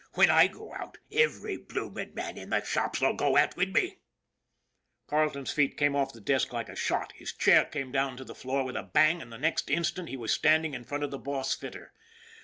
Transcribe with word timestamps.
Whin 0.15 0.31
I 0.31 0.47
go 0.47 0.73
out, 0.73 0.97
every 1.11 1.57
bloomin' 1.57 2.15
man 2.15 2.35
in 2.35 2.49
the 2.49 2.65
shops 2.65 3.03
'ull 3.03 3.13
go 3.13 3.37
out 3.37 3.55
wid 3.55 3.71
me!" 3.71 3.99
Carleton's 5.11 5.51
feet 5.53 5.77
came 5.77 5.95
off 5.95 6.11
the 6.11 6.19
desk 6.19 6.51
like 6.51 6.69
a 6.69 6.75
shot, 6.75 7.11
his 7.17 7.31
chair 7.31 7.65
came 7.65 7.91
down 7.91 8.17
to 8.17 8.23
the 8.23 8.33
floor 8.33 8.63
with 8.63 8.75
a 8.75 8.81
bang, 8.81 9.21
and 9.21 9.31
the 9.31 9.37
next 9.37 9.69
instant 9.69 10.09
he 10.09 10.17
was 10.17 10.33
standing 10.33 10.73
in 10.73 10.85
front 10.85 11.03
of 11.03 11.11
the 11.11 11.19
boss 11.19 11.53
fitter. 11.53 11.93